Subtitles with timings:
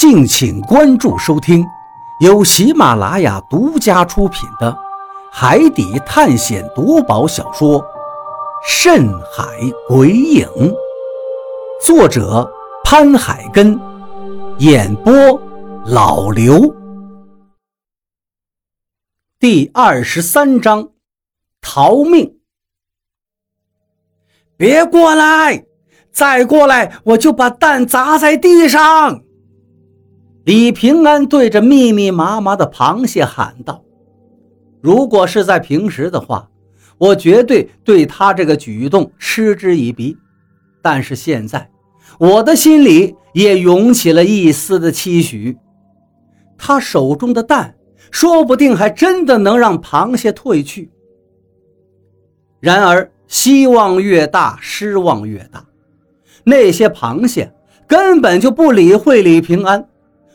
[0.00, 1.62] 敬请关注收听，
[2.20, 4.72] 由喜马拉雅独家出品的
[5.30, 7.78] 《海底探险夺宝小说》
[8.66, 9.44] 《深海
[9.86, 10.48] 鬼影》，
[11.84, 12.50] 作者
[12.82, 13.78] 潘海根，
[14.56, 15.12] 演播
[15.84, 16.74] 老刘。
[19.38, 20.92] 第二十三章，
[21.60, 22.38] 逃命！
[24.56, 25.66] 别过来！
[26.10, 29.24] 再过来，我就把蛋砸在地上！
[30.44, 33.84] 李平安对着密密麻麻的螃蟹喊道
[34.80, 36.48] ：“如果是在平时的话，
[36.96, 40.16] 我绝对对他这个举动嗤之以鼻。
[40.80, 41.70] 但是现在，
[42.18, 45.58] 我的心里也涌起了一丝的期许。
[46.56, 47.74] 他手中的蛋，
[48.10, 50.90] 说不定还真的能让螃蟹退去。
[52.60, 55.66] 然而，希望越大，失望越大。
[56.44, 57.52] 那些螃蟹
[57.86, 59.86] 根本就不理会李平安。”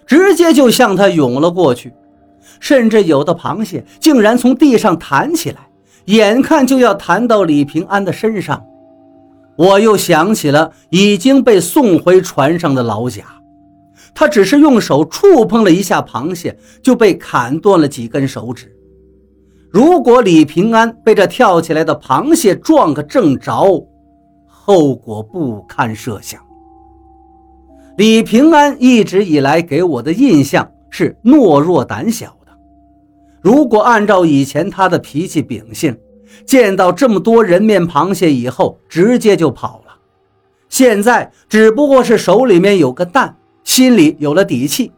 [0.05, 1.94] 直接就向他涌了过去，
[2.59, 5.67] 甚至有的螃蟹竟然从地上弹起来，
[6.06, 8.64] 眼看就要弹到李平安的身上。
[9.58, 13.23] 我又想起了已经被送回船上的老贾，
[14.14, 18.75] 他只是用手触碰了一下螃蟹，就被砍断了几根手指。
[19.72, 23.88] 如果李平安被这跳起来的螃蟹撞个正着，
[24.45, 26.44] 后果不堪设想。
[27.97, 32.51] 李平安一直以来给我的印象是懦弱胆小的。
[33.41, 35.97] 如果按照以前他的脾气秉性，
[36.45, 39.95] 见到这么多人面螃蟹以后，直接就跑了。
[40.67, 44.91] 现在只不过是手里面有个蛋，心里有了底气，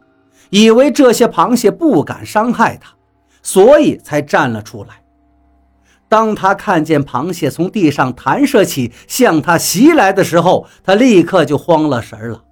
[0.49, 2.95] 以为这些螃蟹不敢伤害他，
[3.43, 5.03] 所以才站了出来。
[6.09, 12.43] 当他看见螃蟹从地上弹射起，向他袭来的时候，他立刻就慌了神了。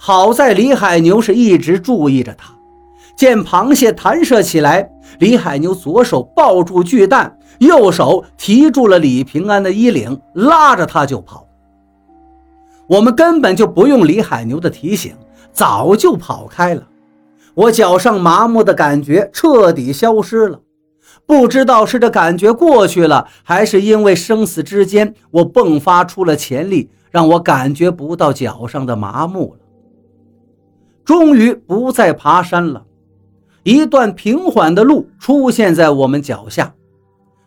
[0.00, 2.54] 好在李海牛是一直注意着他，
[3.16, 11.44] 见螃蟹弹射起来，李海牛左手抱住巨蛋，右手提住了李平安的衣领，拉着他就跑。
[12.86, 15.16] 我们根本就不用李海牛的提醒，
[15.52, 16.82] 早就跑开了。
[17.54, 20.60] 我脚上麻木的感觉彻底消失了，
[21.26, 29.60] 不知道是这感觉过去了，还是因为生死之间我迸发出了潜力，让我感觉不到脚上的麻木了。
[31.08, 32.84] 终于不再爬山了，
[33.62, 36.74] 一段平缓的路出现在我们脚下，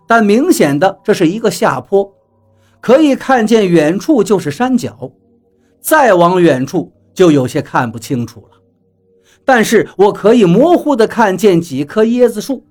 [0.07, 2.11] 但明显的这是一个下坡，
[2.79, 5.11] 可以看见远处就是山脚，
[5.79, 8.57] 再往远处就有些看不清楚了。
[9.45, 12.65] 但是我可以模糊的看见几棵椰子树，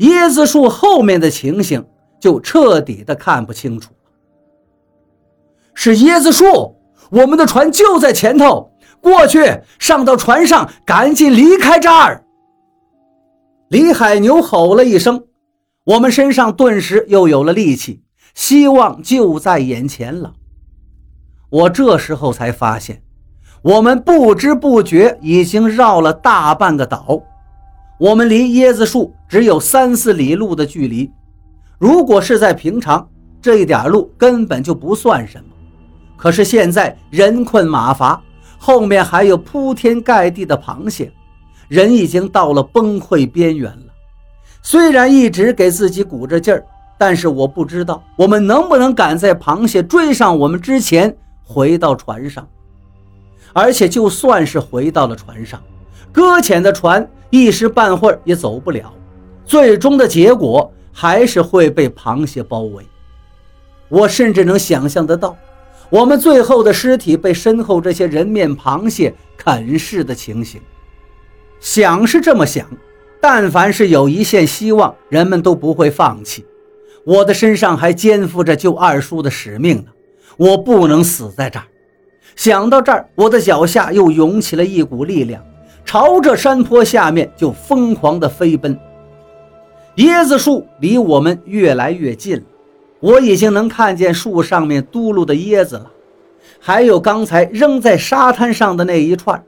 [0.00, 1.82] 椰子树后面的情形
[2.20, 4.10] 就彻底的看不清楚了。
[5.72, 6.76] 是椰子树，
[7.10, 8.70] 我们的船就在前头。
[9.00, 12.24] 过去，上到船上，赶紧离开这儿！
[13.68, 15.24] 李海牛吼了一声，
[15.84, 18.02] 我们身上顿时又有了力气，
[18.34, 20.32] 希望就在眼前了。
[21.50, 23.02] 我这时候才发现，
[23.60, 27.22] 我们不知不觉已经绕了大半个岛，
[28.00, 31.10] 我们离椰子树只有三四里路的距离。
[31.78, 33.06] 如果是在平常，
[33.42, 35.53] 这一点路根本就不算什么，
[36.16, 38.20] 可是现在人困马乏。
[38.56, 41.12] 后面还有铺天盖地的螃蟹，
[41.68, 43.92] 人已经到了崩溃边缘了。
[44.62, 46.64] 虽然一直给自己鼓着劲儿，
[46.96, 52.48] 但是我不知道我们能不能赶在螃蟹追上我们之前回到船上。
[53.52, 55.62] 而且就算是回到了船上，
[56.10, 58.90] 搁浅的船一时半会儿也走不了，
[59.44, 62.82] 最终的结果还是会被螃蟹包围。
[63.90, 65.36] 我甚至能想象得到。
[65.94, 70.60] 我们最后的尸体被身后这些人面螃蟹啃噬的情形，
[71.60, 72.66] 想是这么想，
[73.20, 76.44] 但凡是有一线希望，人们都不会放弃。
[77.04, 79.92] 我的身上还肩负着救二叔的使命呢，
[80.36, 81.66] 我不能死在这儿。
[82.34, 85.40] 想到这儿，我的脚下又涌起了一股力量，
[85.84, 88.76] 朝着山坡下面就疯狂地飞奔。
[89.98, 92.42] 椰子树离我们越来越近了。
[93.04, 95.92] 我已经能看见树上面嘟噜的椰子了，
[96.58, 99.44] 还有刚才扔在沙滩上的那一串。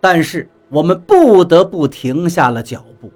[0.00, 3.12] 但是我们不得不停下了脚步，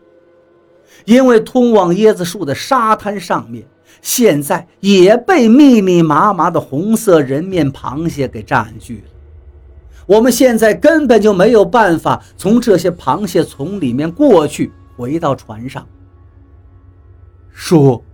[1.07, 3.65] 因为通往椰子树的沙滩上面
[4.03, 9.11] 现在也被密密麻麻的红色人面螃蟹给占据了。
[10.05, 15.87] 我们现在根本就没有办法从这些螃蟹丛里面过去，回到船上。
[17.55, 18.05] 叔。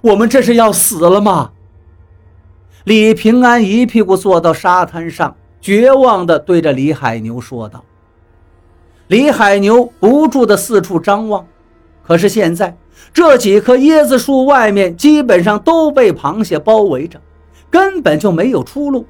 [0.00, 1.52] 我们这是要死了吗？
[2.84, 7.84] 李平安一屁股坐到沙滩上，绝望地对着李海牛说道
[9.06, 11.46] ：“李海牛不住地四处张望，
[12.02, 12.76] 可是现在
[13.12, 17.20] 这几棵椰子树外面基本上都被螃蟹包围着，
[17.70, 19.06] 根本就没有出路。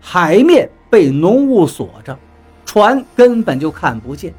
[0.00, 2.18] 海面被浓雾锁着，
[2.64, 4.34] 船根本就看不见。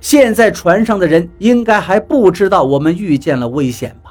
[0.00, 4.07] 现在船上的人应该还不知道我们遇见了危险吧？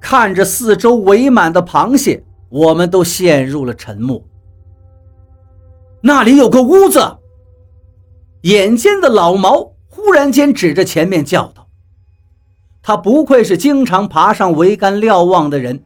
[0.00, 4.22] 看着四周围满的螃蟹，我们都陷入了沉默。
[6.00, 7.18] 那里有个屋子。
[8.42, 11.68] 眼尖的老毛忽然间指着前面叫道
[12.82, 15.84] ：“他不愧是经常爬上桅杆瞭望的人，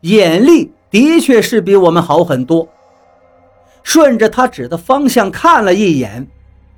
[0.00, 2.68] 眼力的确是比我们好很多。”
[3.84, 6.26] 顺着他指的方向看了一眼，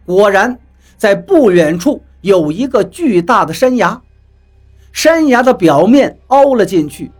[0.04, 0.58] 果然。
[0.96, 4.00] 在不远处有一个巨大的山崖，
[4.94, 7.10] 山崖的表面凹了进去，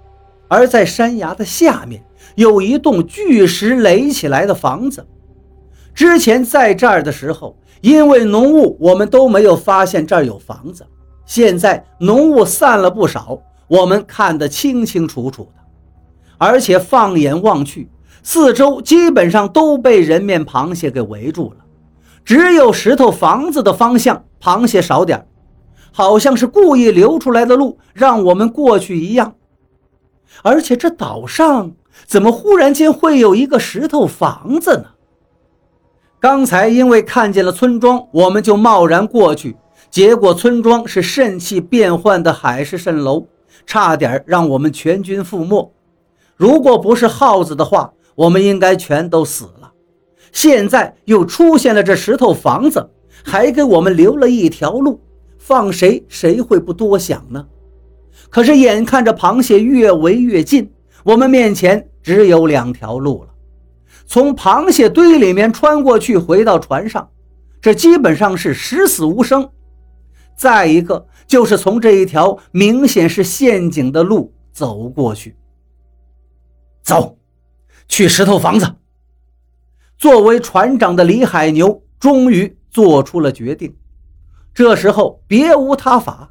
[0.47, 2.03] 而在山崖的下面
[2.37, 5.05] 有一栋巨石垒起来的房子。
[5.93, 10.87] 之前在这儿的时候，因为浓雾，我们都没有发现这儿有房子。
[11.27, 15.61] 现在浓雾散了不少，我们看得清清楚楚的，
[16.39, 17.91] 而且放眼望去，
[18.23, 21.57] 四周基本上都被人面螃蟹给围住了。
[22.25, 25.27] 只有石头房子的方向，螃蟹少点
[25.97, 29.37] 好像是故意留出来的路，让我们过去一样。
[30.43, 31.71] 而且这岛上
[32.05, 34.87] 怎么忽然间会有一个石头房子呢？
[36.19, 39.57] 刚才因为看见了村庄，我们就贸然过去，
[39.89, 43.29] 结果村庄是肾气变换的海市蜃楼，
[43.65, 45.73] 差点让我们全军覆没。
[46.35, 49.71] 如果不是耗子的话，我们应该全都死了。
[50.33, 52.91] 现在又出现了这石头房子，
[53.23, 54.99] 还给我们留了一条路，
[55.47, 57.47] 放谁谁会不多想呢？
[58.31, 60.73] 可是眼看着螃蟹越围越近，
[61.05, 63.35] 我们面前只有两条路了：
[64.07, 67.11] 从螃蟹堆里面穿过去，回到船上，
[67.61, 69.43] 这基本上是十死无生；
[70.35, 75.37] 再一个就是从这一条明显是陷阱的路走过去。
[76.83, 77.19] 走，
[77.87, 78.77] 去石头房子。
[79.99, 83.77] 作为船长的李海牛终于做出了决定，
[84.55, 86.29] 这时候别无他法，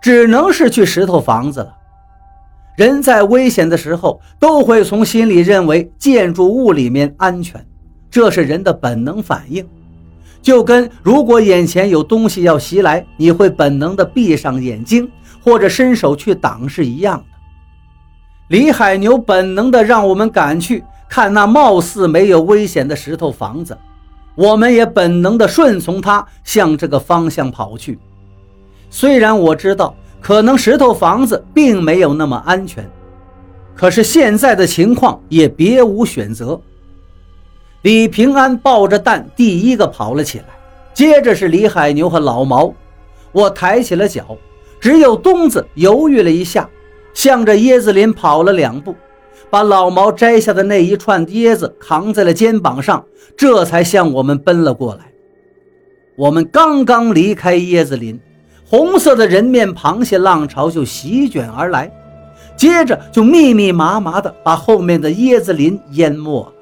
[0.00, 1.74] 只能是去石头房子了。
[2.76, 7.66] 人在危险的时候都会从心里认为建筑物里面安全，
[8.10, 9.68] 这是人的本能反应，
[10.40, 15.10] 就跟如果眼前有东西要袭来，你会本能的闭上眼睛
[15.42, 17.24] 或者伸手去挡是一样的。
[18.48, 20.84] 李海牛本能的让我们赶去。
[21.06, 23.78] 看那貌似没有危险的石头房子，
[24.34, 27.98] 我们也本能地顺从他向这个方向跑去。
[28.90, 32.88] 虽然我知道可能石头房子并没有那么安全，
[33.74, 36.60] 可是现在的情况也别无选择。
[37.82, 40.46] 李平安抱着蛋第一个跑了起来，
[40.94, 42.72] 接着是李海牛和老毛。
[43.32, 44.36] 我抬起了脚，
[44.80, 46.68] 只有东子犹豫了一下，
[47.12, 48.94] 向着椰子林跑了两步。
[49.54, 53.04] 把老毛摘下的那一串椰子扛在了肩膀上，
[53.36, 55.12] 这才向我们奔了过来。
[56.16, 58.18] 我们刚刚离开椰子林，
[58.68, 61.88] 红色的人面螃蟹浪潮就席卷而来，
[62.56, 66.52] 接着就密密麻麻的把后面的椰子林淹没了。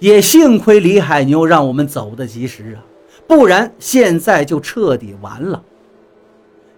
[0.00, 2.82] 也幸亏李海牛让我们走得及时啊，
[3.28, 5.62] 不然现在就彻底完了。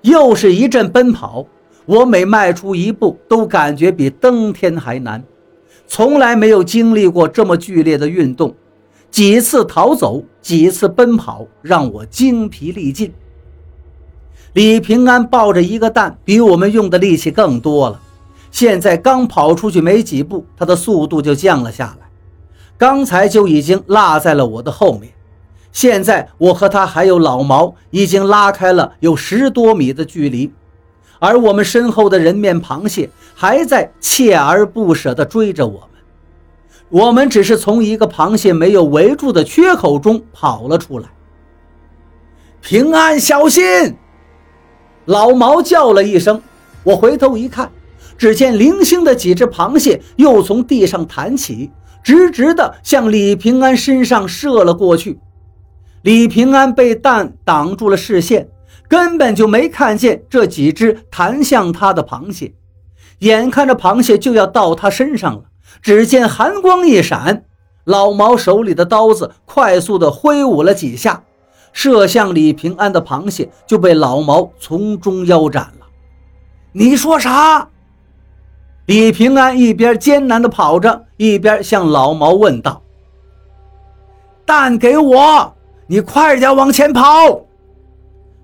[0.02, 1.46] 又是一阵奔跑。
[1.84, 5.22] 我每迈出一步，都感觉比登天还难，
[5.86, 8.54] 从来没有经历过这么剧烈的运动。
[9.10, 13.12] 几次逃走，几次奔跑，让我精疲力尽。
[14.54, 18.00] 李平安抱着一个蛋，比我们用的力气更多了。
[18.50, 22.06] 现在刚跑出去没几步，他的速度就降了下来，
[22.78, 25.12] 刚才就已经落在了我的后面。
[25.72, 30.52] 现在我和他还有老毛，已经拉开了有十多米的距离。
[31.22, 35.90] 而我们身后的人面螃蟹还在锲而不舍地追着我们，
[36.88, 41.08] 我们只是从一个螃蟹没有围住的缺口中跑了出来。
[42.60, 43.62] 平安，小心！
[45.04, 46.42] 老毛叫了一声，
[46.82, 47.70] 我回头一看，
[48.18, 51.70] 只见零星的几只螃蟹又从地上弹起，
[52.02, 55.20] 直直地向李平安身上射了过去。
[56.02, 58.48] 李平安被弹挡住了视线。
[58.92, 62.52] 根本就没看见这几只弹向他的螃蟹，
[63.20, 65.44] 眼看着螃蟹就要到他身上了，
[65.80, 67.46] 只见寒光一闪，
[67.84, 71.24] 老毛手里的刀子快速的挥舞了几下，
[71.72, 75.86] 射向李平安的螃蟹就被老毛从中腰斩了。
[76.72, 77.66] 你说啥？
[78.84, 82.82] 李平安一边艰难的跑着，一边向老毛问道
[84.44, 85.54] ：“蛋给我！”
[85.88, 87.02] 你快点往前跑！”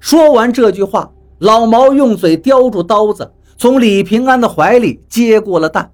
[0.00, 5.90] 说完这句话，老毛用嘴叼住刀子，从李平安的怀里接过了蛋。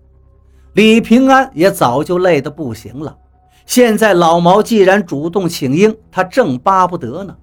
[0.74, 3.16] 李平安也早就累得不行了，
[3.64, 7.36] 现在老毛既然主动请缨，他正巴不得呢。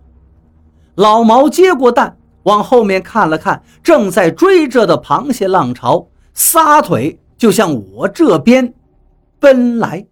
[0.96, 8.74] 老毛接过蛋，往后面看了看，正在追着的螃蟹浪潮，撒腿就向我这边
[9.40, 10.06] 奔来。